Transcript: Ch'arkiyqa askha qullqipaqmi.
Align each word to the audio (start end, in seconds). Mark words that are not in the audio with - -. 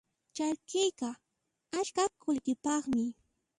Ch'arkiyqa 0.35 1.09
askha 1.79 2.03
qullqipaqmi. 2.23 3.05